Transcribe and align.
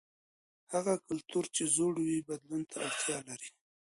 هغه 0.73 0.93
کلتور 1.07 1.45
چې 1.55 1.63
زوړ 1.75 1.93
وي 2.05 2.19
بدلون 2.29 2.61
ته 2.71 2.77
اړتیا 2.87 3.17
لري. 3.27 3.49